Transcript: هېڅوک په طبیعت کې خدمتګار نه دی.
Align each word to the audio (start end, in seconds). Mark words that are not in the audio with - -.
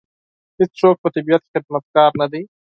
هېڅوک 0.59 0.95
په 1.03 1.09
طبیعت 1.15 1.43
کې 1.51 1.57
خدمتګار 1.61 2.11
نه 2.21 2.27
دی. 2.31 2.43